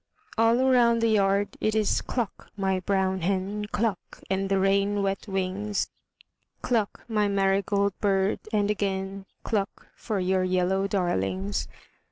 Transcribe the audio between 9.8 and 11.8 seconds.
for your yellow darlings.